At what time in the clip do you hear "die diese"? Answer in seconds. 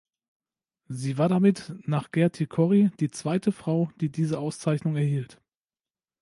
4.01-4.39